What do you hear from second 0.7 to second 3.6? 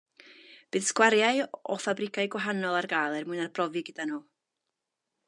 Bydd sgwariau o ffabrigau gwahanol ar gael er mwyn